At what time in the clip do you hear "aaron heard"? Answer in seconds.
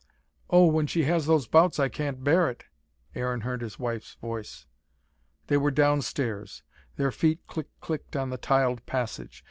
3.13-3.61